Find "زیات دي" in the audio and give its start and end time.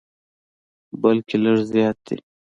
1.71-2.17